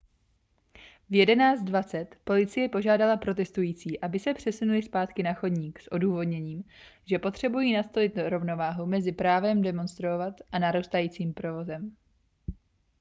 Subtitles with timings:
[1.09, 6.63] v 11:20 policie požádala protestující aby se přesunuli zpátky na chodník s odůvodněním
[7.05, 11.95] že potřebují nastolit rovnováhu mezi právem demonstrovat a narůstajícím provozem